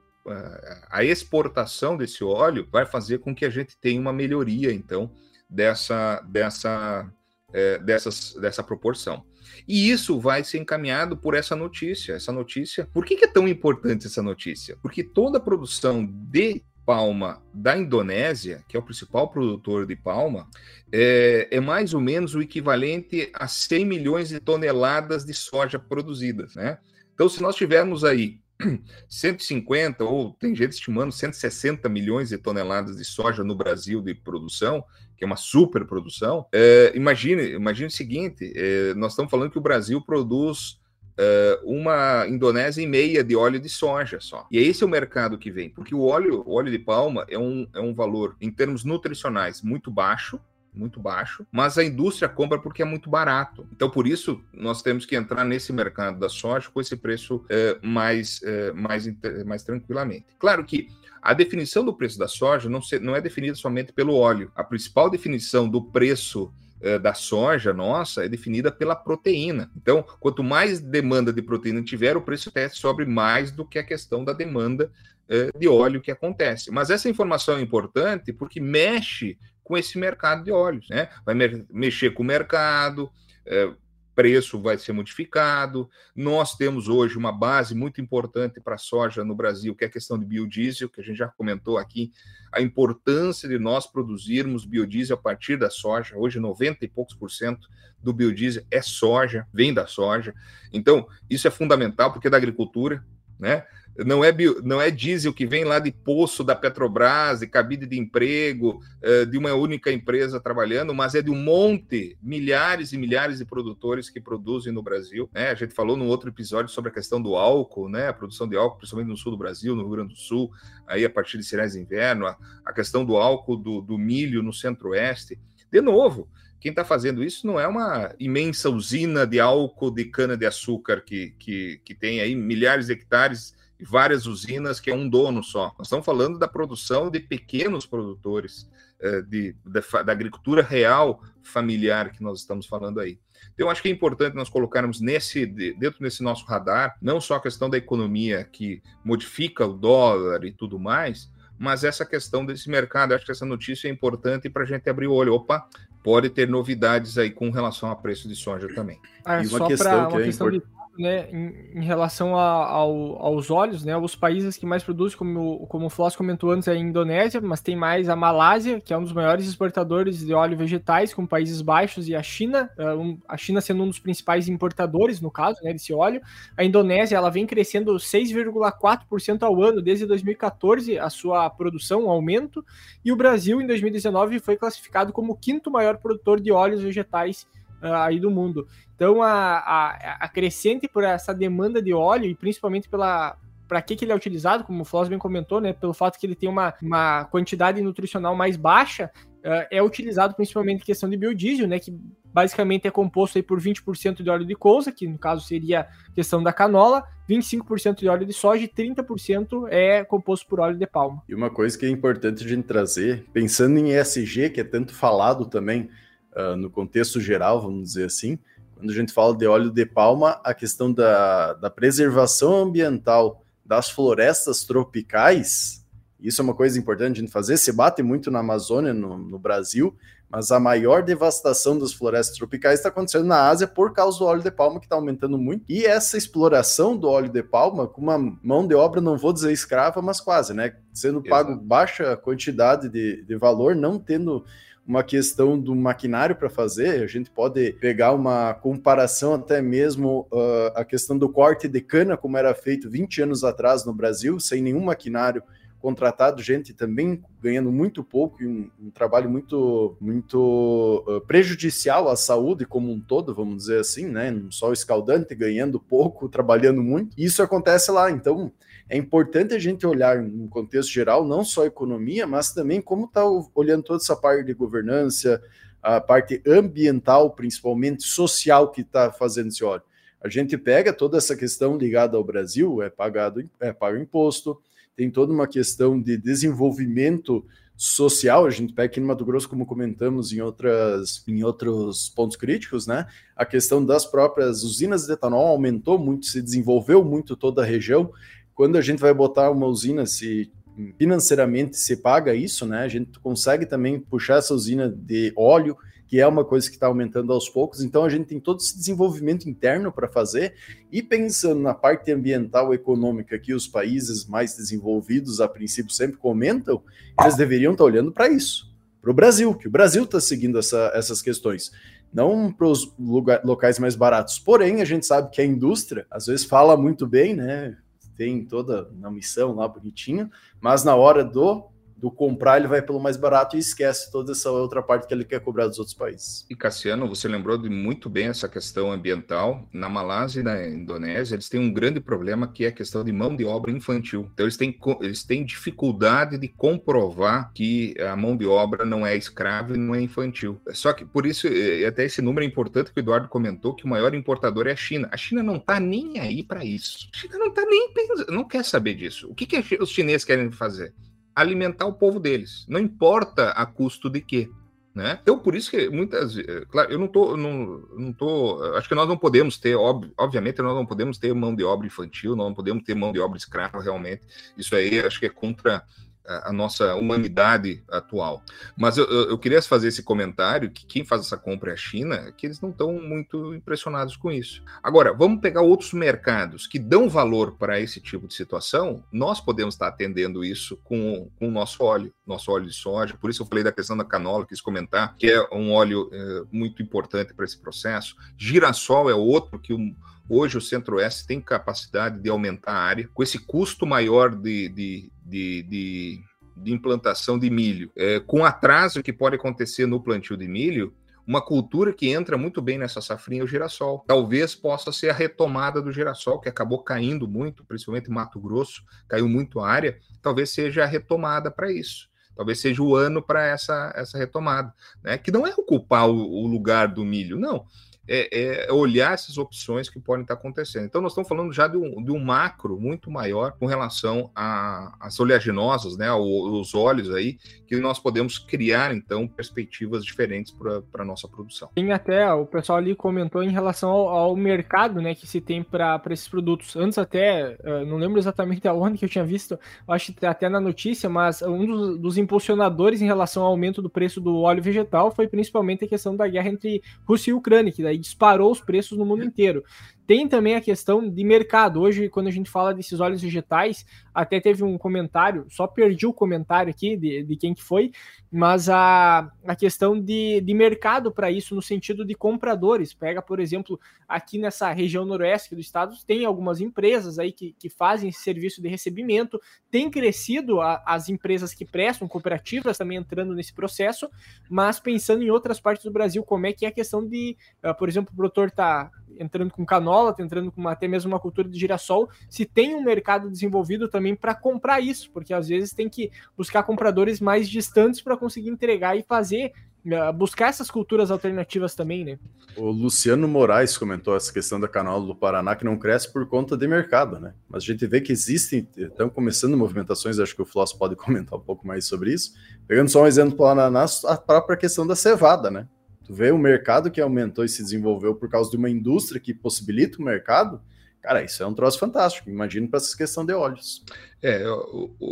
a 0.90 1.02
exportação 1.02 1.96
desse 1.96 2.22
óleo 2.22 2.69
vai 2.70 2.87
fazer 2.87 3.19
com 3.19 3.34
que 3.34 3.44
a 3.44 3.50
gente 3.50 3.76
tenha 3.76 4.00
uma 4.00 4.12
melhoria, 4.12 4.72
então, 4.72 5.10
dessa, 5.49 6.20
dessa 6.20 7.10
é, 7.52 7.78
dessas, 7.78 8.34
dessa 8.34 8.62
proporção. 8.62 9.25
E 9.66 9.90
isso 9.90 10.19
vai 10.19 10.43
ser 10.44 10.58
encaminhado 10.58 11.16
por 11.16 11.34
essa 11.34 11.54
notícia. 11.54 12.14
Essa 12.14 12.32
notícia. 12.32 12.88
Por 12.93 13.04
que, 13.04 13.16
que 13.16 13.25
é 13.25 13.28
tão 13.28 13.46
importante 13.46 14.06
essa 14.06 14.22
notícia? 14.22 14.76
Porque 14.82 15.02
toda 15.02 15.38
a 15.38 15.40
produção 15.40 16.04
de 16.04 16.62
palma 16.84 17.40
da 17.54 17.76
Indonésia, 17.76 18.64
que 18.69 18.76
é 18.76 18.81
o 18.81 18.82
principal 18.82 19.31
produtor 19.31 19.87
de 19.87 19.94
palma, 19.94 20.49
é, 20.90 21.49
é, 21.50 21.60
mais 21.60 21.94
ou 21.94 22.00
menos 22.00 22.34
o 22.34 22.43
equivalente 22.43 23.31
a 23.34 23.46
100 23.46 23.84
milhões 23.84 24.28
de 24.31 24.40
toneladas 24.40 25.25
de 25.25 25.32
soja 25.32 25.78
produzidas, 25.78 26.54
né? 26.54 26.78
Então, 27.14 27.28
se 27.28 27.40
nós 27.40 27.54
tivermos 27.54 28.04
aí 28.04 28.40
150 29.08 30.04
ou 30.04 30.32
tem 30.34 30.54
gente 30.54 30.72
estimando 30.72 31.12
160 31.12 31.88
milhões 31.88 32.31
de 32.31 32.38
toneladas 32.38 32.96
de 32.96 33.04
soja 33.04 33.44
no 33.44 33.54
Brasil 33.54 34.00
de 34.02 34.14
produção, 34.14 34.84
que 35.22 35.24
é 35.24 35.26
uma 35.26 35.36
super 35.36 35.84
produção. 35.84 36.46
É, 36.52 36.92
imagine, 36.96 37.52
imagine 37.52 37.86
o 37.86 37.90
seguinte: 37.90 38.52
é, 38.56 38.92
nós 38.94 39.12
estamos 39.12 39.30
falando 39.30 39.52
que 39.52 39.58
o 39.58 39.62
Brasil 39.62 40.00
produz 40.02 40.80
é, 41.16 41.60
uma 41.62 42.26
Indonésia 42.26 42.82
e 42.82 42.88
meia 42.88 43.22
de 43.22 43.36
óleo 43.36 43.60
de 43.60 43.69
soja 43.69 44.19
só. 44.19 44.48
E 44.50 44.58
é 44.58 44.62
esse 44.62 44.82
é 44.82 44.86
o 44.86 44.90
mercado 44.90 45.38
que 45.38 45.48
vem, 45.48 45.70
porque 45.70 45.94
o 45.94 46.02
óleo, 46.02 46.42
o 46.44 46.54
óleo 46.56 46.72
de 46.72 46.78
palma 46.78 47.24
é 47.28 47.38
um, 47.38 47.69
é 47.72 47.78
um 47.78 47.94
valor, 47.94 48.34
em 48.40 48.50
termos 48.50 48.84
nutricionais, 48.84 49.62
muito 49.62 49.92
baixo, 49.92 50.40
muito 50.74 50.98
baixo, 50.98 51.46
mas 51.52 51.78
a 51.78 51.84
indústria 51.84 52.28
compra 52.28 52.58
porque 52.58 52.82
é 52.82 52.84
muito 52.84 53.08
barato. 53.08 53.64
Então, 53.70 53.88
por 53.88 54.08
isso, 54.08 54.42
nós 54.52 54.82
temos 54.82 55.06
que 55.06 55.14
entrar 55.14 55.44
nesse 55.44 55.72
mercado 55.72 56.18
da 56.18 56.28
soja 56.28 56.68
com 56.68 56.80
esse 56.80 56.96
preço 56.96 57.44
é, 57.48 57.78
mais, 57.80 58.42
é, 58.42 58.72
mais, 58.72 59.06
mais 59.46 59.62
tranquilamente. 59.62 60.26
Claro 60.36 60.64
que 60.64 60.88
a 61.22 61.32
definição 61.32 61.84
do 61.84 61.94
preço 61.94 62.19
da 62.19 62.26
soja 62.26 62.69
não, 62.69 62.82
se, 62.82 62.98
não 62.98 63.14
é 63.14 63.20
definida 63.20 63.54
somente 63.54 63.92
pelo 63.92 64.14
óleo. 64.14 64.50
A 64.56 64.64
principal 64.64 65.08
definição 65.08 65.69
do 65.69 65.80
preço 65.80 66.52
é, 66.80 66.98
da 66.98 67.14
soja 67.14 67.72
nossa 67.72 68.24
é 68.24 68.28
definida 68.28 68.72
pela 68.72 68.96
proteína. 68.96 69.70
Então, 69.76 70.04
quanto 70.19 70.42
mais 70.42 70.80
demanda 70.80 71.32
de 71.32 71.40
proteína 71.40 71.80
tiver, 71.80 72.16
o 72.16 72.22
preço 72.22 72.48
até 72.48 72.69
sobe 72.69 73.06
mais 73.06 73.52
do 73.52 73.64
que 73.64 73.78
a 73.78 73.84
questão 73.84 74.24
da 74.24 74.32
demanda 74.32 74.90
é, 75.28 75.50
de 75.56 75.69
óleo 75.69 76.00
que 76.00 76.10
acontece. 76.10 76.72
Mas 76.72 76.90
essa 76.90 77.08
informação 77.08 77.56
é 77.56 77.60
importante 77.60 78.32
porque 78.32 78.60
mexe 78.60 79.38
com 79.62 79.78
esse 79.78 79.96
mercado 79.96 80.42
de 80.42 80.50
óleos, 80.50 80.88
né? 80.90 81.08
Vai 81.25 81.36
me 81.36 81.64
mexer 81.70 82.10
com 82.10 82.25
o 82.25 82.26
mercado, 82.26 83.08
é, 83.46 83.70
preço 84.14 84.61
vai 84.61 84.79
ser 84.79 84.93
modificado. 84.93 85.88
Nós 86.14 86.55
temos 86.55 86.88
hoje 86.88 87.17
uma 87.17 87.32
base 87.32 87.75
muito 87.75 88.00
importante 88.00 88.61
para 88.61 88.75
a 88.75 88.79
soja 88.79 89.25
no 89.25 89.35
Brasil, 89.35 89.75
que 89.75 89.85
é 89.85 89.87
a 89.87 89.91
questão 89.91 90.19
de 90.19 90.25
biodiesel, 90.25 90.88
que 90.88 91.00
a 91.00 91.05
gente 91.05 91.17
já 91.17 91.29
comentou 91.29 91.79
aqui, 91.79 92.12
a 92.53 92.61
importância 92.61 93.49
de 93.49 93.59
nós 93.59 93.87
produzirmos 93.87 94.64
biodiesel 94.64 95.17
a 95.17 95.20
partir 95.20 95.56
da 95.56 95.70
soja. 95.70 96.17
Hoje, 96.17 96.38
90 96.38 96.85
e 96.85 96.88
poucos 96.88 97.14
por 97.14 97.31
cento 97.31 97.69
do 98.03 98.12
biodiesel 98.12 98.64
é 98.70 98.82
soja, 98.82 99.47
vem 99.53 99.73
da 99.73 99.87
soja. 99.87 100.35
Então, 100.73 101.06
isso 101.29 101.49
é 101.49 101.50
fundamental 101.50 102.12
porque 102.12 102.29
é 102.29 102.31
da 102.31 102.37
agricultura, 102.37 103.05
né? 103.38 103.64
Não 103.98 104.24
é, 104.24 104.32
bio, 104.32 104.62
não 104.62 104.80
é 104.80 104.90
diesel 104.90 105.32
que 105.32 105.46
vem 105.46 105.64
lá 105.64 105.78
de 105.78 105.92
poço 105.92 106.42
da 106.42 106.56
Petrobras, 106.56 107.40
de 107.40 107.46
cabide 107.46 107.86
de 107.86 107.98
emprego, 107.98 108.80
uh, 109.02 109.26
de 109.26 109.36
uma 109.36 109.52
única 109.54 109.92
empresa 109.92 110.40
trabalhando, 110.40 110.94
mas 110.94 111.14
é 111.14 111.20
de 111.20 111.30
um 111.30 111.36
monte, 111.36 112.16
milhares 112.22 112.92
e 112.92 112.98
milhares 112.98 113.38
de 113.38 113.44
produtores 113.44 114.08
que 114.08 114.20
produzem 114.20 114.72
no 114.72 114.82
Brasil. 114.82 115.28
Né? 115.32 115.50
A 115.50 115.54
gente 115.54 115.74
falou 115.74 115.96
num 115.96 116.08
outro 116.08 116.30
episódio 116.30 116.70
sobre 116.70 116.90
a 116.90 116.94
questão 116.94 117.20
do 117.20 117.36
álcool, 117.36 117.88
né? 117.88 118.08
a 118.08 118.12
produção 118.12 118.48
de 118.48 118.56
álcool, 118.56 118.78
principalmente 118.78 119.10
no 119.10 119.16
sul 119.16 119.32
do 119.32 119.38
Brasil, 119.38 119.76
no 119.76 119.82
Rio 119.82 119.90
Grande 119.90 120.14
do 120.14 120.18
Sul, 120.18 120.50
aí 120.86 121.04
a 121.04 121.10
partir 121.10 121.36
de 121.36 121.44
cereais 121.44 121.72
de 121.72 121.80
inverno, 121.80 122.26
a, 122.26 122.36
a 122.64 122.72
questão 122.72 123.04
do 123.04 123.16
álcool 123.16 123.56
do, 123.56 123.82
do 123.82 123.98
milho 123.98 124.42
no 124.42 124.52
centro-oeste. 124.52 125.38
De 125.70 125.80
novo, 125.80 126.28
quem 126.62 126.70
está 126.70 126.84
fazendo 126.84 127.24
isso 127.24 127.46
não 127.46 127.58
é 127.58 127.66
uma 127.66 128.14
imensa 128.20 128.70
usina 128.70 129.26
de 129.26 129.40
álcool 129.40 129.90
de 129.90 130.04
cana-de-açúcar 130.04 131.00
que, 131.00 131.34
que, 131.38 131.80
que 131.84 131.92
tem 131.92 132.20
aí 132.20 132.36
milhares 132.36 132.86
de 132.86 132.92
hectares 132.92 133.52
várias 133.88 134.26
usinas 134.26 134.81
que 134.81 134.90
é 134.90 134.94
um 134.94 135.08
dono 135.08 135.43
só. 135.43 135.75
Nós 135.79 135.87
estamos 135.87 136.05
falando 136.05 136.38
da 136.38 136.49
produção 136.49 137.11
de 137.11 137.20
pequenos 137.20 137.87
produtores, 137.87 138.69
eh, 139.00 139.23
de, 139.23 139.56
da, 139.64 140.02
da 140.02 140.12
agricultura 140.12 140.62
real 140.62 141.23
familiar 141.43 142.12
que 142.12 142.23
nós 142.23 142.40
estamos 142.40 142.67
falando 142.67 143.00
aí. 143.00 143.19
Então, 143.55 143.67
eu 143.67 143.70
acho 143.70 143.82
que 143.82 143.88
é 143.88 143.93
importante 143.93 144.34
nós 144.34 144.49
colocarmos 144.49 145.00
nesse, 145.00 145.44
dentro 145.44 146.00
desse 146.00 146.23
nosso 146.23 146.44
radar, 146.46 146.96
não 147.02 147.20
só 147.20 147.37
a 147.37 147.40
questão 147.40 147.69
da 147.69 147.76
economia 147.76 148.44
que 148.44 148.82
modifica 149.05 149.67
o 149.67 149.73
dólar 149.73 150.44
e 150.44 150.52
tudo 150.52 150.78
mais, 150.78 151.31
mas 151.58 151.85
essa 151.85 152.05
questão 152.05 152.44
desse 152.44 152.69
mercado. 152.70 153.12
Eu 153.12 153.17
acho 153.17 153.26
que 153.26 153.32
essa 153.32 153.46
notícia 153.46 153.88
é 153.88 153.90
importante 153.90 154.49
para 154.49 154.62
a 154.62 154.67
gente 154.67 154.88
abrir 154.88 155.06
o 155.06 155.12
olho. 155.12 155.35
Opa, 155.35 155.69
pode 156.02 156.31
ter 156.31 156.49
novidades 156.49 157.19
aí 157.19 157.31
com 157.31 157.50
relação 157.50 157.90
a 157.90 157.96
preço 157.96 158.28
de 158.28 158.35
soja 158.35 158.69
também. 158.75 158.99
Ah, 159.25 159.43
e 159.43 159.46
uma 159.46 159.67
questão 159.67 160.08
que 160.08 160.17
é 160.17 160.26
importante 160.28 160.62
né, 160.98 161.28
em, 161.30 161.80
em 161.80 161.84
relação 161.84 162.36
a, 162.36 162.66
ao, 162.66 163.16
aos 163.24 163.50
óleos, 163.50 163.84
né, 163.84 163.96
os 163.96 164.14
países 164.14 164.56
que 164.56 164.66
mais 164.66 164.82
produzem, 164.82 165.16
como, 165.16 165.66
como 165.66 165.86
o 165.86 165.90
Floss 165.90 166.14
comentou 166.14 166.50
antes, 166.50 166.68
é 166.68 166.72
a 166.72 166.76
Indonésia, 166.76 167.40
mas 167.40 167.60
tem 167.60 167.74
mais 167.74 168.08
a 168.08 168.16
Malásia, 168.16 168.80
que 168.80 168.92
é 168.92 168.98
um 168.98 169.02
dos 169.02 169.12
maiores 169.12 169.46
exportadores 169.46 170.24
de 170.24 170.34
óleo 170.34 170.56
vegetais, 170.56 171.14
com 171.14 171.26
Países 171.26 171.62
Baixos 171.62 172.08
e 172.08 172.14
a 172.14 172.22
China, 172.22 172.70
é, 172.78 172.84
a 173.26 173.36
China 173.36 173.60
sendo 173.60 173.82
um 173.82 173.88
dos 173.88 173.98
principais 173.98 174.48
importadores, 174.48 175.20
no 175.20 175.30
caso, 175.30 175.58
né, 175.62 175.72
desse 175.72 175.94
óleo. 175.94 176.20
A 176.56 176.64
Indonésia, 176.64 177.16
ela 177.16 177.30
vem 177.30 177.46
crescendo 177.46 177.94
6,4% 177.94 179.42
ao 179.42 179.62
ano 179.62 179.80
desde 179.80 180.06
2014, 180.06 180.98
a 180.98 181.08
sua 181.08 181.48
produção, 181.48 182.04
um 182.04 182.10
aumento, 182.10 182.64
e 183.04 183.10
o 183.10 183.16
Brasil, 183.16 183.60
em 183.60 183.66
2019, 183.66 184.40
foi 184.40 184.56
classificado 184.56 185.12
como 185.12 185.32
o 185.32 185.36
quinto 185.36 185.70
maior 185.70 185.96
produtor 185.96 186.40
de 186.40 186.52
óleos 186.52 186.82
vegetais 186.82 187.46
uh, 187.82 187.94
aí 187.94 188.20
do 188.20 188.31
mundo. 188.31 188.67
Então, 188.94 189.23
a, 189.23 189.58
a, 189.58 190.17
a, 190.20 190.29
crescente 190.29 190.88
por 190.88 191.05
essa 191.05 191.34
demanda 191.34 191.82
de 191.82 191.93
óleo 191.93 192.26
e 192.26 192.34
principalmente 192.34 192.88
pela 192.88 193.37
para 193.69 193.81
que, 193.81 193.96
que 193.96 194.05
ele 194.05 194.12
é 194.12 194.14
utilizado, 194.14 194.64
como 194.64 194.82
o 194.82 194.84
Floss 194.84 195.08
bem 195.08 195.19
comentou, 195.19 195.58
né, 195.58 195.73
pelo 195.73 195.94
fato 195.94 196.19
que 196.19 196.26
ele 196.26 196.34
tem 196.34 196.46
uma, 196.46 196.75
uma 196.82 197.25
quantidade 197.25 197.81
nutricional 197.81 198.37
mais 198.37 198.55
baixa, 198.55 199.11
uh, 199.38 199.67
é 199.70 199.82
utilizado 199.82 200.34
principalmente 200.34 200.82
em 200.82 200.84
questão 200.84 201.08
de 201.08 201.17
biodiesel, 201.17 201.67
né, 201.67 201.79
que 201.79 201.90
basicamente 202.34 202.87
é 202.87 202.90
composto 202.90 203.38
aí 203.38 203.43
por 203.43 203.58
20% 203.58 204.23
de 204.23 204.28
óleo 204.28 204.44
de 204.44 204.55
couza, 204.55 204.93
que 204.93 205.06
no 205.06 205.19
caso 205.19 205.46
seria 205.46 205.88
questão 206.14 206.43
da 206.43 206.52
canola, 206.52 207.02
25% 207.28 208.00
de 208.00 208.08
óleo 208.08 208.26
de 208.26 208.32
soja 208.32 208.64
e 208.64 208.69
30% 208.69 209.67
é 209.70 210.05
composto 210.05 210.46
por 210.46 210.61
óleo 210.61 210.76
de 210.76 210.87
palma. 210.87 211.23
E 211.28 211.35
uma 211.35 211.50
coisa 211.50 211.78
que 211.78 211.87
é 211.87 211.88
importante 211.88 212.44
a 212.44 212.49
gente 212.49 212.64
trazer, 212.64 213.25
pensando 213.32 213.78
em 213.78 213.93
ESG, 213.93 214.50
que 214.50 214.61
é 214.61 214.64
tanto 214.64 214.94
falado 214.94 215.46
também, 215.46 215.88
uh, 216.37 216.56
no 216.56 216.70
contexto 216.70 217.20
geral, 217.20 217.61
vamos 217.61 217.88
dizer 217.88 218.06
assim, 218.06 218.38
quando 218.75 218.90
a 218.90 218.94
gente 218.94 219.12
fala 219.12 219.37
de 219.37 219.46
óleo 219.46 219.70
de 219.70 219.87
palma, 219.87 220.40
a 220.43 220.52
questão 220.52 220.93
da, 220.93 221.55
da 221.55 221.70
preservação 221.70 222.62
ambiental 222.62 223.43
das 223.64 223.88
florestas 223.88 224.64
tropicais, 224.64 225.87
isso 226.20 226.40
é 226.40 226.44
uma 226.44 226.55
coisa 226.55 226.79
importante 226.79 227.19
a 227.19 227.20
gente 227.20 227.32
fazer, 227.32 227.56
se 227.56 227.73
bate 227.73 228.02
muito 228.02 228.31
na 228.31 228.40
Amazônia, 228.40 228.93
no, 228.93 229.17
no 229.17 229.38
Brasil, 229.38 229.96
mas 230.32 230.50
a 230.50 230.58
maior 230.58 231.02
devastação 231.02 231.79
das 231.79 231.93
florestas 231.93 232.38
tropicais 232.38 232.78
está 232.78 232.88
acontecendo 232.88 233.26
na 233.26 233.49
Ásia 233.49 233.69
por 233.69 233.93
causa 233.93 234.19
do 234.19 234.25
óleo 234.25 234.43
de 234.43 234.50
palma, 234.50 234.81
que 234.81 234.87
está 234.87 234.96
aumentando 234.96 235.37
muito. 235.37 235.64
E 235.69 235.85
essa 235.85 236.17
exploração 236.17 236.96
do 236.96 237.06
óleo 237.06 237.28
de 237.28 237.43
palma, 237.43 237.87
com 237.87 238.00
uma 238.00 238.17
mão 238.43 238.67
de 238.67 238.75
obra, 238.75 238.99
não 238.99 239.19
vou 239.19 239.32
dizer 239.32 239.52
escrava, 239.52 240.00
mas 240.00 240.23
quase, 240.23 240.55
né? 240.55 240.75
Sendo 240.90 241.23
pago 241.23 241.50
Exato. 241.50 241.67
baixa 241.67 242.17
quantidade 242.17 242.88
de, 242.88 243.23
de 243.25 243.37
valor, 243.37 243.76
não 243.76 243.99
tendo 243.99 244.43
uma 244.87 245.02
questão 245.04 245.59
do 245.59 245.75
maquinário 245.75 246.35
para 246.35 246.50
fazer, 246.50 247.02
a 247.02 247.06
gente 247.06 247.30
pode 247.30 247.73
pegar 247.75 248.12
uma 248.12 248.52
comparação 248.54 249.35
até 249.35 249.62
mesmo 249.62 250.26
uh, 250.33 250.73
a 250.75 250.85
questão 250.85 251.16
do 251.16 251.28
corte 251.28 251.68
de 251.68 251.80
cana, 251.80 252.16
como 252.16 252.37
era 252.37 252.52
feito 252.54 252.90
20 252.90 253.23
anos 253.23 253.45
atrás 253.45 253.85
no 253.85 253.95
Brasil, 253.95 254.40
sem 254.40 254.61
nenhum 254.61 254.85
maquinário 254.85 255.42
contratado, 255.83 256.40
gente 256.40 256.73
também 256.73 257.21
ganhando 257.40 257.73
muito 257.73 258.04
pouco 258.04 258.40
e 258.42 258.47
um, 258.47 258.71
um 258.80 258.90
trabalho 258.90 259.28
muito, 259.28 259.97
muito 260.00 261.04
uh, 261.09 261.21
prejudicial 261.23 262.09
à 262.09 262.14
saúde 262.14 262.64
como 262.64 262.92
um 262.92 263.00
todo, 263.00 263.35
vamos 263.35 263.56
dizer 263.56 263.80
assim, 263.80 264.06
né? 264.06 264.30
Um 264.30 264.50
sol 264.50 264.73
escaldante, 264.73 265.35
ganhando 265.35 265.80
pouco, 265.80 266.28
trabalhando 266.28 266.83
muito. 266.83 267.18
Isso 267.18 267.42
acontece 267.42 267.90
lá, 267.90 268.11
então 268.12 268.52
é 268.92 268.96
importante 268.99 269.54
a 269.54 269.58
gente 269.58 269.87
olhar 269.87 270.20
no 270.22 270.49
contexto 270.49 270.92
geral, 270.92 271.26
não 271.26 271.42
só 271.42 271.64
economia, 271.64 272.26
mas 272.26 272.52
também 272.52 272.78
como 272.78 273.06
está 273.06 273.25
olhando 273.54 273.82
toda 273.82 274.02
essa 274.02 274.14
parte 274.14 274.44
de 274.44 274.52
governança, 274.52 275.42
a 275.82 275.99
parte 275.99 276.42
ambiental, 276.46 277.30
principalmente 277.30 278.02
social, 278.02 278.70
que 278.70 278.82
está 278.82 279.11
fazendo 279.11 279.49
esse 279.49 279.64
óleo. 279.64 279.80
A 280.20 280.28
gente 280.28 280.58
pega 280.58 280.92
toda 280.92 281.16
essa 281.16 281.34
questão 281.34 281.78
ligada 281.78 282.18
ao 282.18 282.22
Brasil, 282.22 282.82
é 282.82 282.90
pagado, 282.90 283.42
é 283.58 283.72
pago 283.72 283.96
imposto, 283.96 284.61
tem 284.94 285.11
toda 285.11 285.32
uma 285.32 285.49
questão 285.49 285.99
de 285.99 286.18
desenvolvimento 286.18 287.46
social, 287.75 288.44
a 288.44 288.50
gente 288.50 288.75
pega 288.75 288.92
aqui 288.92 289.00
no 289.00 289.06
Mato 289.06 289.25
Grosso, 289.25 289.49
como 289.49 289.64
comentamos 289.64 290.34
em, 290.34 290.42
outras, 290.42 291.25
em 291.26 291.42
outros 291.42 292.11
pontos 292.11 292.37
críticos, 292.37 292.87
né? 292.87 293.06
A 293.34 293.46
questão 293.46 293.82
das 293.82 294.04
próprias 294.04 294.62
usinas 294.62 295.06
de 295.06 295.14
etanol 295.14 295.46
aumentou 295.46 295.99
muito, 295.99 296.26
se 296.26 296.42
desenvolveu 296.42 297.02
muito 297.02 297.34
toda 297.34 297.62
a 297.62 297.64
região, 297.64 298.12
quando 298.54 298.76
a 298.76 298.80
gente 298.80 299.00
vai 299.00 299.12
botar 299.12 299.50
uma 299.50 299.66
usina, 299.66 300.06
se 300.06 300.50
financeiramente 300.99 301.76
se 301.76 301.97
paga 301.97 302.35
isso, 302.35 302.66
né? 302.66 302.82
A 302.82 302.88
gente 302.88 303.18
consegue 303.21 303.66
também 303.66 304.00
puxar 304.00 304.38
essa 304.38 304.54
usina 304.54 304.88
de 304.88 305.32
óleo, 305.37 305.76
que 306.06 306.21
é 306.21 306.26
uma 306.26 306.44
coisa 306.44 306.68
que 306.68 306.76
está 306.76 306.87
aumentando 306.87 307.32
aos 307.32 307.49
poucos. 307.49 307.82
Então 307.82 308.04
a 308.04 308.09
gente 308.09 308.26
tem 308.26 308.40
todo 308.40 308.61
esse 308.61 308.76
desenvolvimento 308.76 309.49
interno 309.49 309.92
para 309.92 310.09
fazer 310.09 310.54
e 310.90 311.02
pensando 311.02 311.61
na 311.61 311.75
parte 311.75 312.11
ambiental 312.12 312.73
econômica 312.75 313.38
que 313.38 313.54
os 313.54 313.66
países 313.66 314.26
mais 314.26 314.56
desenvolvidos 314.56 315.40
a 315.40 315.49
princípio 315.49 315.92
sempre 315.92 316.16
comentam, 316.16 316.82
eles 317.21 317.37
deveriam 317.37 317.73
estar 317.73 317.85
tá 317.85 317.88
olhando 317.88 318.12
para 318.12 318.28
isso, 318.28 318.71
para 319.00 319.11
o 319.11 319.14
Brasil, 319.14 319.54
que 319.54 319.68
o 319.68 319.71
Brasil 319.71 320.04
está 320.04 320.21
seguindo 320.21 320.59
essa, 320.59 320.90
essas 320.94 321.23
questões 321.23 321.71
não 322.12 322.52
para 322.52 322.66
os 322.66 322.94
locais 323.42 323.78
mais 323.78 323.97
baratos. 323.97 324.38
Porém, 324.38 324.82
a 324.82 324.85
gente 324.85 325.06
sabe 325.06 325.30
que 325.30 325.40
a 325.40 325.47
indústria 325.47 326.06
às 326.11 326.26
vezes 326.26 326.44
fala 326.44 326.76
muito 326.76 327.06
bem, 327.06 327.35
né? 327.35 327.75
Tem 328.16 328.45
toda 328.45 328.90
na 328.92 329.11
missão 329.11 329.54
lá 329.54 329.66
bonitinho, 329.66 330.31
mas 330.61 330.85
na 330.85 330.95
hora 330.95 331.25
do 331.25 331.69
do 332.02 332.11
comprar, 332.11 332.59
ele 332.59 332.66
vai 332.66 332.82
pelo 332.82 332.99
mais 332.99 333.16
barato 333.16 333.54
e 333.54 333.61
esquece 333.61 334.11
toda 334.11 334.32
essa 334.32 334.50
outra 334.50 334.82
parte 334.82 335.06
que 335.06 335.14
ele 335.14 335.25
quer 335.25 335.38
cobrar 335.38 335.68
dos 335.68 335.78
outros 335.78 335.94
países. 335.94 336.44
E 336.50 336.56
Cassiano, 336.56 337.09
você 337.09 337.28
lembrou 337.28 337.56
de 337.56 337.71
muito 337.71 338.11
bem 338.11 338.26
essa 338.26 338.49
questão 338.49 338.90
ambiental. 338.90 339.68
Na 339.73 339.88
Malásia 339.88 340.40
e 340.40 340.42
na 340.42 340.66
Indonésia, 340.66 341.37
eles 341.37 341.49
têm 341.49 341.61
um 341.61 341.73
grande 341.73 342.00
problema 342.00 342.49
que 342.49 342.64
é 342.64 342.68
a 342.68 342.73
questão 342.73 343.04
de 343.04 343.12
mão 343.12 343.37
de 343.37 343.44
obra 343.44 343.71
infantil. 343.71 344.28
Então, 344.35 344.44
eles 344.44 344.56
têm, 344.56 344.76
eles 345.00 345.23
têm 345.23 345.44
dificuldade 345.44 346.37
de 346.38 346.49
comprovar 346.49 347.52
que 347.54 347.94
a 348.00 348.16
mão 348.16 348.37
de 348.37 348.47
obra 348.47 348.85
não 348.85 349.06
é 349.06 349.16
escrava 349.16 349.75
e 349.75 349.78
não 349.78 349.94
é 349.94 350.00
infantil. 350.00 350.61
Só 350.73 350.92
que, 350.92 351.04
por 351.04 351.25
isso, 351.25 351.47
até 351.87 352.04
esse 352.04 352.21
número 352.21 352.44
é 352.44 352.49
importante 352.49 352.92
que 352.92 352.99
o 352.99 353.00
Eduardo 353.00 353.28
comentou, 353.28 353.76
que 353.76 353.85
o 353.85 353.88
maior 353.88 354.12
importador 354.12 354.66
é 354.66 354.73
a 354.73 354.76
China. 354.76 355.09
A 355.12 355.16
China 355.16 355.40
não 355.40 355.54
está 355.54 355.78
nem 355.78 356.18
aí 356.18 356.42
para 356.42 356.64
isso. 356.64 357.09
A 357.14 357.16
China 357.16 357.38
não 357.38 357.47
está 357.47 357.64
nem 357.64 357.92
pensando, 357.92 358.32
não 358.32 358.42
quer 358.42 358.64
saber 358.64 358.94
disso. 358.94 359.30
O 359.30 359.37
que, 359.37 359.47
que 359.47 359.76
os 359.80 359.90
chineses 359.90 360.25
querem 360.25 360.50
fazer? 360.50 360.92
Alimentar 361.34 361.86
o 361.86 361.92
povo 361.92 362.20
deles. 362.20 362.66
Não 362.68 362.80
importa 362.80 363.50
a 363.50 363.66
custo 363.66 364.08
de 364.10 364.20
quê. 364.20 364.50
Né? 364.94 365.18
Então, 365.22 365.38
por 365.38 365.54
isso 365.54 365.70
que 365.70 365.88
muitas 365.88 366.34
vezes, 366.34 366.66
claro, 366.66 366.92
eu 366.92 366.98
não 366.98 367.08
tô, 367.08 367.34
não, 367.34 367.78
não 367.96 368.12
tô, 368.12 368.62
acho 368.76 368.86
que 368.86 368.94
nós 368.94 369.08
não 369.08 369.16
podemos 369.16 369.56
ter, 369.56 369.74
ob, 369.74 370.12
obviamente, 370.18 370.60
nós 370.60 370.74
não 370.74 370.84
podemos 370.84 371.16
ter 371.16 371.32
mão 371.32 371.54
de 371.54 371.64
obra 371.64 371.86
infantil, 371.86 372.36
nós 372.36 372.46
não 372.48 372.54
podemos 372.54 372.84
ter 372.84 372.94
mão 372.94 373.10
de 373.10 373.18
obra 373.18 373.38
escrava, 373.38 373.80
realmente. 373.80 374.20
Isso 374.54 374.76
aí 374.76 375.00
acho 375.00 375.18
que 375.18 375.24
é 375.24 375.30
contra 375.30 375.82
a 376.26 376.52
nossa 376.52 376.95
humanidade 376.95 377.83
atual. 377.91 378.43
Mas 378.76 378.97
eu, 378.97 379.07
eu, 379.07 379.38
queria 379.38 379.61
fazer 379.62 379.88
esse 379.88 380.02
comentário 380.02 380.71
que 380.71 380.87
quem 380.87 381.05
faz 381.05 381.23
essa 381.23 381.37
compra 381.37 381.71
é 381.71 381.75
a 381.75 381.76
China, 381.76 382.33
que 382.33 382.47
eles 382.47 382.61
não 382.61 382.71
estão 382.71 382.93
muito 382.93 383.55
impressionados 383.55 384.17
com 384.17 384.31
isso. 384.31 384.62
Agora, 384.83 385.12
vamos 385.12 385.41
pegar 385.41 385.62
outros 385.62 385.93
mercados 385.93 386.67
que 386.67 386.79
dão 386.79 387.09
valor 387.09 387.57
para 387.57 387.81
esse 387.81 388.00
tipo 388.00 388.26
de 388.26 388.35
situação. 388.35 389.02
Nós 389.11 389.41
podemos 389.41 389.75
estar 389.75 389.88
atendendo 389.88 390.45
isso 390.45 390.76
com, 390.85 391.29
com 391.38 391.49
o 391.49 391.50
nosso 391.50 391.83
óleo, 391.83 392.12
nosso 392.26 392.50
óleo 392.50 392.67
de 392.67 392.75
soja. 392.75 393.17
Por 393.21 393.31
isso 393.31 393.43
eu 393.43 393.47
falei 393.47 393.64
da 393.64 393.73
questão 393.73 393.97
da 393.97 394.05
canola, 394.05 394.47
quis 394.47 394.61
comentar, 394.61 395.17
que 395.17 395.31
é 395.31 395.49
um 395.52 395.73
óleo 395.73 396.09
é, 396.12 396.43
muito 396.52 396.83
importante 396.83 397.35
para 397.35 397.45
esse 397.45 397.59
processo. 397.59 398.17
Girassol 398.37 399.11
é 399.11 399.14
outro 399.14 399.59
que 399.59 399.75
um, 399.75 399.95
Hoje 400.29 400.57
o 400.57 400.61
Centro-Oeste 400.61 401.26
tem 401.26 401.41
capacidade 401.41 402.19
de 402.21 402.31
aumentar 402.31 402.73
a 402.73 402.81
área, 402.81 403.09
com 403.12 403.23
esse 403.23 403.38
custo 403.38 403.87
maior 403.87 404.35
de, 404.35 404.69
de, 404.69 405.12
de, 405.32 405.62
de, 405.62 406.20
de 406.56 406.72
implantação 406.72 407.38
de 407.38 407.48
milho. 407.48 407.90
É, 407.96 408.20
com 408.20 408.44
atraso 408.44 409.02
que 409.02 409.12
pode 409.12 409.36
acontecer 409.36 409.86
no 409.86 410.02
plantio 410.02 410.36
de 410.36 410.46
milho, 410.46 410.94
uma 411.26 411.40
cultura 411.40 411.92
que 411.92 412.08
entra 412.08 412.36
muito 412.36 412.60
bem 412.60 412.76
nessa 412.76 413.00
safrinha 413.00 413.40
é 413.40 413.44
o 413.44 413.48
girassol. 413.48 414.04
Talvez 414.06 414.54
possa 414.54 414.92
ser 414.92 415.08
a 415.08 415.14
retomada 415.14 415.80
do 415.80 415.92
girassol, 415.92 416.40
que 416.40 416.48
acabou 416.48 416.82
caindo 416.82 417.26
muito, 417.26 417.64
principalmente 417.64 418.10
em 418.10 418.14
Mato 418.14 418.38
Grosso, 418.38 418.82
caiu 419.08 419.28
muito 419.28 419.60
a 419.60 419.68
área. 419.68 419.98
Talvez 420.20 420.50
seja 420.50 420.82
a 420.82 420.86
retomada 420.86 421.50
para 421.50 421.72
isso. 421.72 422.10
Talvez 422.36 422.60
seja 422.60 422.82
o 422.82 422.94
ano 422.96 423.22
para 423.22 423.46
essa, 423.46 423.92
essa 423.94 424.18
retomada, 424.18 424.72
né? 425.02 425.16
Que 425.16 425.30
não 425.30 425.46
é 425.46 425.54
ocupar 425.56 426.08
o, 426.08 426.16
o 426.16 426.46
lugar 426.46 426.88
do 426.88 427.04
milho, 427.04 427.38
não 427.38 427.66
é, 428.09 428.66
é, 428.66 428.73
olhar 428.73 429.14
essas 429.14 429.38
opções 429.38 429.88
que 429.88 430.00
podem 430.00 430.23
estar 430.23 430.35
acontecendo. 430.35 430.85
Então, 430.85 431.00
nós 431.00 431.12
estamos 431.12 431.28
falando 431.28 431.52
já 431.52 431.68
de 431.68 431.76
um, 431.76 432.02
de 432.02 432.11
um 432.11 432.18
macro 432.18 432.78
muito 432.78 433.11
maior 433.11 433.52
com 433.52 433.66
relação 433.66 434.30
às 434.35 435.18
oleaginosas, 435.21 435.97
né, 435.97 436.12
os 436.12 436.75
óleos 436.75 437.14
aí, 437.14 437.38
que 437.73 437.81
nós 437.81 437.99
podemos 437.99 438.38
criar, 438.38 438.95
então, 438.95 439.26
perspectivas 439.26 440.05
diferentes 440.05 440.52
para 440.52 441.02
a 441.02 441.05
nossa 441.05 441.26
produção. 441.26 441.71
Tem 441.75 441.91
até, 441.91 442.31
o 442.31 442.45
pessoal 442.45 442.76
ali 442.76 442.95
comentou 442.95 443.43
em 443.43 443.50
relação 443.50 443.88
ao, 443.91 444.09
ao 444.09 444.37
mercado 444.37 445.00
né, 445.00 445.14
que 445.14 445.26
se 445.26 445.41
tem 445.41 445.62
para 445.62 446.00
esses 446.11 446.29
produtos. 446.29 446.76
Antes 446.76 446.99
até, 446.99 447.57
não 447.87 447.97
lembro 447.97 448.19
exatamente 448.19 448.69
aonde 448.69 448.99
que 448.99 449.07
eu 449.07 449.09
tinha 449.09 449.25
visto, 449.25 449.59
acho 449.88 450.12
que 450.12 450.26
até 450.26 450.50
na 450.50 450.61
notícia, 450.61 451.09
mas 451.09 451.41
um 451.41 451.64
dos, 451.64 451.99
dos 451.99 452.19
impulsionadores 452.19 453.00
em 453.00 453.07
relação 453.07 453.43
ao 453.43 453.50
aumento 453.50 453.81
do 453.81 453.88
preço 453.88 454.21
do 454.21 454.41
óleo 454.41 454.62
vegetal 454.62 455.11
foi 455.11 455.26
principalmente 455.26 455.85
a 455.85 455.88
questão 455.88 456.14
da 456.14 456.29
guerra 456.29 456.50
entre 456.50 456.83
Rússia 457.07 457.31
e 457.31 457.35
Ucrânia, 457.35 457.73
que 457.73 457.83
daí 457.83 457.97
disparou 457.97 458.52
os 458.52 458.61
preços 458.61 458.99
no 458.99 459.07
mundo 459.07 459.25
inteiro. 459.25 459.64
Tem 460.06 460.28
também 460.28 460.54
a 460.54 460.61
questão 460.61 461.09
de 461.09 461.25
mercado. 461.25 461.80
Hoje, 461.80 462.09
quando 462.09 462.26
a 462.26 462.30
gente 462.30 462.50
fala 462.50 462.75
desses 462.75 463.00
óleos 463.00 463.23
vegetais, 463.23 463.87
até 464.12 464.40
teve 464.40 464.64
um 464.64 464.76
comentário, 464.76 465.47
só 465.49 465.66
perdi 465.66 466.06
o 466.06 466.12
comentário 466.12 466.71
aqui 466.71 466.97
de, 466.97 467.23
de 467.23 467.37
quem 467.37 467.54
que 467.54 467.62
foi, 467.62 467.92
mas 468.32 468.70
a, 468.70 469.30
a 469.46 469.54
questão 469.54 470.00
de, 470.00 470.40
de 470.40 470.54
mercado 470.54 471.12
para 471.12 471.30
isso, 471.30 471.54
no 471.54 471.60
sentido 471.60 472.02
de 472.02 472.14
compradores. 472.14 472.94
Pega, 472.94 473.20
por 473.20 473.38
exemplo, 473.38 473.78
aqui 474.08 474.38
nessa 474.38 474.72
região 474.72 475.04
noroeste 475.04 475.54
do 475.54 475.60
estado, 475.60 475.94
tem 476.06 476.24
algumas 476.24 476.58
empresas 476.58 477.18
aí 477.18 477.30
que, 477.30 477.54
que 477.58 477.68
fazem 477.68 478.08
esse 478.08 478.20
serviço 478.20 478.62
de 478.62 478.68
recebimento, 478.68 479.38
tem 479.70 479.90
crescido 479.90 480.62
a, 480.62 480.82
as 480.86 481.10
empresas 481.10 481.52
que 481.52 481.66
prestam, 481.66 482.08
cooperativas 482.08 482.78
também 482.78 482.96
entrando 482.96 483.34
nesse 483.34 483.52
processo, 483.52 484.08
mas 484.48 484.80
pensando 484.80 485.22
em 485.22 485.30
outras 485.30 485.60
partes 485.60 485.84
do 485.84 485.92
Brasil, 485.92 486.24
como 486.24 486.46
é 486.46 486.54
que 486.54 486.64
é 486.64 486.68
a 486.68 486.72
questão 486.72 487.06
de, 487.06 487.36
uh, 487.62 487.74
por 487.74 487.86
exemplo, 487.86 488.14
o 488.14 488.16
produtor 488.16 488.48
está 488.48 488.90
entrando 489.18 489.52
com 489.52 489.64
canola, 489.64 490.14
tá 490.14 490.22
entrando 490.22 490.50
com 490.50 490.60
uma, 490.60 490.72
até 490.72 490.88
mesmo 490.88 491.12
uma 491.12 491.20
cultura 491.20 491.48
de 491.48 491.58
girassol, 491.58 492.08
se 492.30 492.46
tem 492.46 492.74
um 492.74 492.82
mercado 492.82 493.30
desenvolvido 493.30 493.88
também 493.88 494.14
para 494.14 494.34
comprar 494.34 494.80
isso, 494.80 495.10
porque 495.10 495.34
às 495.34 495.48
vezes 495.48 495.72
tem 495.72 495.88
que 495.88 496.10
buscar 496.36 496.62
compradores 496.62 497.20
mais 497.20 497.48
distantes 497.48 498.00
para 498.00 498.16
conseguir 498.23 498.50
entregar 498.50 498.97
e 498.97 499.02
fazer 499.02 499.52
eh, 499.85 500.12
buscar 500.12 500.49
essas 500.49 500.71
culturas 500.71 501.11
alternativas 501.11 501.75
também, 501.75 502.05
né? 502.05 502.19
O 502.57 502.71
Luciano 502.71 503.26
Moraes 503.26 503.76
comentou 503.76 504.14
essa 504.14 504.33
questão 504.33 504.61
da 504.61 504.69
canola 504.69 505.05
do 505.05 505.14
Paraná 505.14 505.57
que 505.57 505.64
não 505.64 505.76
cresce 505.76 506.12
por 506.12 506.25
conta 506.29 506.57
de 506.57 506.69
mercado, 506.69 507.19
né? 507.19 507.35
Mas 507.49 507.64
a 507.64 507.67
gente 507.67 507.85
vê 507.87 508.00
que 508.00 508.12
existem, 508.12 508.69
estão 508.76 509.11
começando 509.11 509.57
movimentações, 509.57 510.21
acho 510.21 510.37
que 510.37 510.43
o 510.43 510.47
Floss 510.47 510.73
pode 510.73 510.95
comentar 510.97 511.37
um 511.37 511.43
pouco 511.43 511.67
mais 511.67 511.85
sobre 511.85 512.12
isso. 512.12 512.35
Pegando 512.69 512.91
só 512.91 513.02
um 513.02 513.07
exemplo 513.09 513.37
para 513.37 513.50
ananás, 513.61 514.05
a 514.05 514.17
própria 514.17 514.57
questão 514.57 514.87
da 514.87 514.95
cevada, 514.95 515.50
né? 515.50 515.67
Tu 516.05 516.14
vê 516.14 516.31
o 516.31 516.38
mercado 516.38 516.91
que 516.91 517.00
aumentou 517.00 517.45
e 517.45 517.49
se 517.49 517.62
desenvolveu 517.62 518.14
por 518.14 518.29
causa 518.29 518.50
de 518.50 518.57
uma 518.57 518.71
indústria 518.71 519.21
que 519.21 519.35
possibilita 519.35 519.99
o 519.99 520.05
mercado. 520.05 520.61
Cara, 521.02 521.25
isso 521.25 521.42
é 521.42 521.47
um 521.47 521.54
troço 521.54 521.78
fantástico. 521.78 522.30
Imagino 522.30 522.68
para 522.68 522.78
essa 522.78 522.97
questão 522.97 523.26
de 523.26 523.35
óleos. 523.35 523.85
É, 524.23 524.44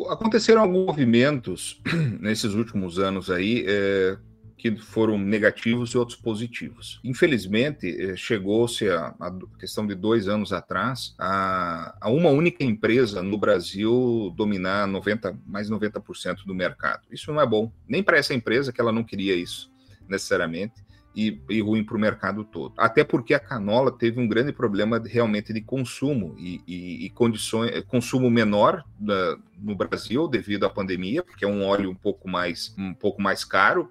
aconteceram 0.09 0.63
alguns 0.63 0.87
movimentos 0.87 1.83
nesses 2.21 2.55
últimos 2.55 3.01
anos 3.01 3.29
aí 3.29 3.65
é, 3.67 4.17
que 4.57 4.77
foram 4.77 5.19
negativos 5.19 5.91
e 5.91 5.99
outros 5.99 6.17
positivos. 6.17 7.01
Infelizmente, 7.03 7.89
é, 7.89 8.15
chegou-se 8.15 8.89
a, 8.89 9.15
a, 9.19 9.33
questão 9.59 9.85
de 9.85 9.97
dois 9.97 10.29
anos 10.29 10.53
atrás 10.53 11.15
a, 11.19 11.97
a, 12.01 12.09
uma 12.09 12.31
única 12.31 12.63
empresa 12.63 13.21
no 13.21 13.37
Brasil 13.37 14.33
dominar 14.37 14.87
90, 14.87 15.37
mais 15.45 15.69
90% 15.69 16.45
do 16.47 16.55
mercado. 16.55 17.03
Isso 17.11 17.33
não 17.33 17.41
é 17.41 17.47
bom, 17.47 17.73
nem 17.89 18.01
para 18.01 18.17
essa 18.17 18.33
empresa 18.33 18.73
que 18.73 18.81
ela 18.81 18.93
não 18.93 19.03
queria 19.03 19.35
isso 19.35 19.73
necessariamente, 20.09 20.75
e, 21.15 21.41
e 21.49 21.61
ruim 21.61 21.85
para 21.85 21.97
o 21.97 22.01
mercado 22.01 22.45
todo. 22.45 22.75
Até 22.77 23.03
porque 23.05 23.35
a 23.35 23.41
canola 23.41 23.91
teve 23.91 24.21
um 24.21 24.29
grande 24.29 24.53
problema 24.53 25.03
realmente 25.05 25.53
de 25.53 25.61
consumo 25.61 26.35
e, 26.39 26.61
e, 26.67 27.07
e 27.07 27.11
condições, 27.11 27.71
eh, 27.73 27.83
consumo 27.83 28.31
menor 28.31 28.85
da, 28.99 29.37
no 29.59 29.75
Brasil 29.75 30.29
devido 30.29 30.65
à 30.65 30.71
pandemia, 30.71 31.23
porque 31.23 31.45
é 31.45 31.49
um 31.49 31.65
óleo 31.65 31.91
um 31.91 31.95
pouco 31.95 32.29
mais, 32.29 32.75
um 32.79 32.95
pouco 32.95 33.21
mais 33.21 33.45
caro 33.45 33.91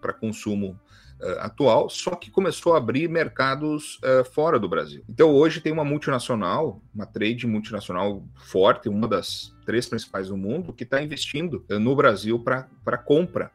para 0.00 0.12
consumo 0.12 0.78
uh, 1.20 1.40
atual, 1.40 1.88
só 1.88 2.16
que 2.16 2.30
começou 2.30 2.74
a 2.74 2.78
abrir 2.78 3.08
mercados 3.08 3.98
uh, 3.98 4.24
fora 4.32 4.58
do 4.58 4.68
Brasil. 4.68 5.04
Então 5.08 5.30
hoje 5.30 5.60
tem 5.60 5.72
uma 5.72 5.84
multinacional, 5.84 6.82
uma 6.92 7.06
trade 7.06 7.46
multinacional 7.46 8.24
forte, 8.34 8.88
uma 8.88 9.06
das 9.06 9.54
três 9.64 9.86
principais 9.86 10.28
do 10.28 10.36
mundo, 10.36 10.72
que 10.72 10.84
está 10.84 11.00
investindo 11.00 11.64
uh, 11.70 11.78
no 11.78 11.94
Brasil 11.94 12.38
para 12.40 12.98
compra 12.98 13.50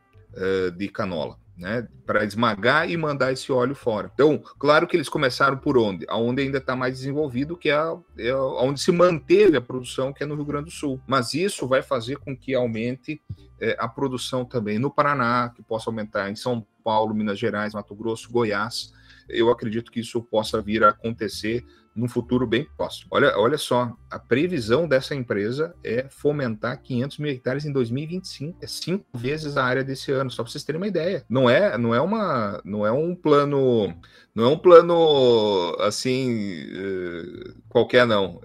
de 0.75 0.87
canola 0.87 1.37
né, 1.57 1.87
para 2.05 2.23
esmagar 2.25 2.89
e 2.89 2.97
mandar 2.97 3.31
esse 3.31 3.51
óleo 3.51 3.75
fora. 3.75 4.09
Então, 4.13 4.41
claro 4.57 4.87
que 4.87 4.97
eles 4.97 5.09
começaram 5.09 5.57
por 5.57 5.77
onde? 5.77 6.05
Aonde 6.09 6.41
ainda 6.41 6.57
está 6.57 6.75
mais 6.75 6.97
desenvolvido, 6.97 7.55
que 7.55 7.69
é, 7.69 7.77
é 8.17 8.35
onde 8.35 8.81
se 8.81 8.91
manteve 8.91 9.55
a 9.55 9.61
produção, 9.61 10.11
que 10.11 10.23
é 10.23 10.25
no 10.25 10.35
Rio 10.35 10.45
Grande 10.45 10.65
do 10.65 10.71
Sul. 10.71 10.99
Mas 11.07 11.33
isso 11.33 11.67
vai 11.67 11.81
fazer 11.81 12.17
com 12.17 12.35
que 12.35 12.55
aumente 12.55 13.21
é, 13.61 13.75
a 13.79 13.87
produção 13.87 14.43
também 14.43 14.79
no 14.79 14.91
Paraná, 14.91 15.51
que 15.55 15.61
possa 15.61 15.89
aumentar 15.89 16.29
em 16.29 16.35
São 16.35 16.65
Paulo, 16.83 17.13
Minas 17.13 17.39
Gerais, 17.39 17.73
Mato 17.73 17.95
Grosso, 17.95 18.31
Goiás. 18.31 18.91
Eu 19.29 19.49
acredito 19.49 19.91
que 19.91 19.99
isso 19.99 20.21
possa 20.21 20.61
vir 20.61 20.83
a 20.83 20.89
acontecer 20.89 21.63
num 21.95 22.07
futuro 22.07 22.47
bem 22.47 22.67
próximo. 22.75 23.07
Olha, 23.11 23.37
olha 23.37 23.57
só, 23.57 23.93
a 24.09 24.17
previsão 24.17 24.87
dessa 24.87 25.13
empresa 25.13 25.75
é 25.83 26.07
fomentar 26.09 26.81
500 26.81 27.17
mil 27.19 27.31
hectares 27.31 27.65
em 27.65 27.71
2025. 27.71 28.57
É 28.61 28.67
cinco 28.67 29.05
vezes 29.13 29.57
a 29.57 29.63
área 29.63 29.83
desse 29.83 30.11
ano, 30.11 30.31
só 30.31 30.43
para 30.43 30.51
vocês 30.51 30.63
terem 30.63 30.81
uma 30.81 30.87
ideia. 30.87 31.23
Não 31.29 31.49
é, 31.49 31.77
não 31.77 31.93
é 31.93 32.01
uma, 32.01 32.61
não 32.65 32.85
é 32.85 32.91
um 32.91 33.15
plano, 33.15 33.93
não 34.33 34.45
é 34.45 34.47
um 34.47 34.57
plano 34.57 35.75
assim 35.79 36.63
uh, 36.63 37.53
qualquer 37.69 38.07
não. 38.07 38.41